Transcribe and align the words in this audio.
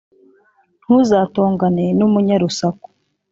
Ntuzatongane 0.81 1.85
n’umunyarusaku 1.97 2.87